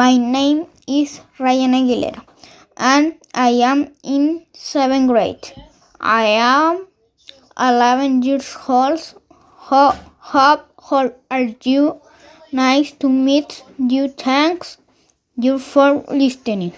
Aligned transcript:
My 0.00 0.16
name 0.16 0.60
is 0.88 1.20
Ryan 1.38 1.72
Aguilera 1.78 2.22
and 2.74 3.16
I 3.34 3.50
am 3.70 3.80
in 4.02 4.46
seventh 4.54 5.08
grade. 5.10 5.52
I 6.00 6.24
am 6.44 6.86
11 7.58 8.22
years 8.22 8.56
old. 8.66 9.02
How, 9.68 9.98
how 10.20 10.64
old 10.90 11.12
are 11.30 11.48
you? 11.62 12.00
Nice 12.50 12.92
to 12.92 13.10
meet 13.10 13.62
you. 13.76 14.08
Thanks 14.08 14.78
you 15.36 15.58
for 15.58 16.02
listening. 16.08 16.72